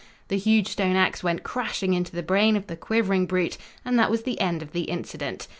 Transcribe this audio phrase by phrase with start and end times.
[0.29, 4.09] The huge stone ax went crashing into the brain of the quivering brute, and that
[4.09, 5.47] was the end of the incident.